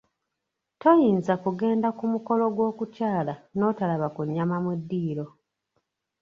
[0.81, 5.25] Toyinza kugenda ku mukolo gw’okukyala n’otalaba ku nnyama mu ddiro.